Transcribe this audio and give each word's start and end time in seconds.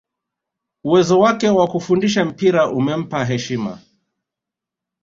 uwezo 0.83 1.19
wake 1.19 1.49
wa 1.49 1.67
kufundisha 1.67 2.25
mpira 2.25 2.67
umempa 2.71 3.25
heshima 3.25 3.79